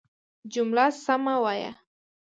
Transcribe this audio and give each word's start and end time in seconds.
جمله 0.53 0.85
سمه 1.05 1.35
وايه! 1.43 1.71